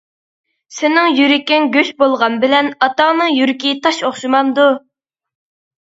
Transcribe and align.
سېنىڭ 0.77 1.09
يۈرىكىڭ 1.19 1.67
گۆش 1.75 1.91
بولغان 2.03 2.39
بىلەن 2.45 2.71
ئاتاڭنىڭ 2.87 3.31
يۈرىكى 3.35 3.77
تاش 3.85 4.03
ئوخشىمامدۇ؟! 4.09 4.69